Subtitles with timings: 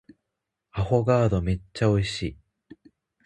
[0.71, 2.37] アフォガードめっちゃ美味しい